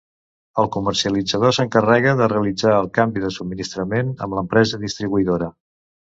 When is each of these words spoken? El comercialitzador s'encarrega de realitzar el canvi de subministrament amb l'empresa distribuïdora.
El 0.61 0.69
comercialitzador 0.75 1.53
s'encarrega 1.57 2.13
de 2.21 2.29
realitzar 2.31 2.73
el 2.79 2.89
canvi 2.97 3.25
de 3.27 3.31
subministrament 3.37 4.11
amb 4.27 4.39
l'empresa 4.41 4.83
distribuïdora. 4.89 5.53